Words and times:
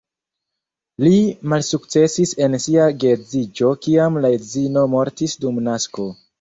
Li 1.07 1.19
malsukcesis 1.53 2.33
en 2.47 2.57
sia 2.65 2.89
geedziĝo 3.05 3.71
kiam 3.87 4.21
la 4.27 4.35
edzino 4.41 4.89
mortis 4.99 5.41
dum 5.47 5.65
nasko. 5.71 6.13